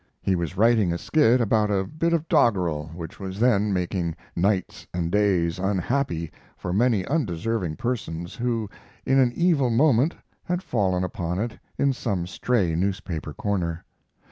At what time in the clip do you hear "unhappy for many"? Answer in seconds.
5.59-7.05